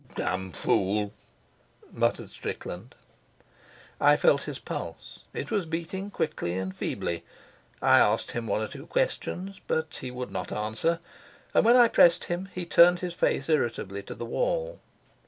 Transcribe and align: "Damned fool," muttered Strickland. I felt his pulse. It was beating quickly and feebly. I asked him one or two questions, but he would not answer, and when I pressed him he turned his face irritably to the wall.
"Damned 0.15 0.57
fool," 0.57 1.13
muttered 1.93 2.31
Strickland. 2.31 2.95
I 3.99 4.15
felt 4.15 4.41
his 4.45 4.57
pulse. 4.57 5.19
It 5.31 5.51
was 5.51 5.67
beating 5.67 6.09
quickly 6.09 6.57
and 6.57 6.75
feebly. 6.75 7.23
I 7.83 7.99
asked 7.99 8.31
him 8.31 8.47
one 8.47 8.61
or 8.61 8.67
two 8.67 8.87
questions, 8.87 9.61
but 9.67 9.99
he 10.01 10.09
would 10.09 10.31
not 10.31 10.51
answer, 10.51 11.01
and 11.53 11.63
when 11.63 11.77
I 11.77 11.87
pressed 11.87 12.23
him 12.23 12.49
he 12.51 12.65
turned 12.65 13.01
his 13.01 13.13
face 13.13 13.47
irritably 13.47 14.01
to 14.01 14.15
the 14.15 14.25
wall. 14.25 14.79